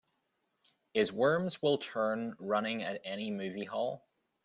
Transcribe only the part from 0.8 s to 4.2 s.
Is Worms Will Turn running at any movie hall?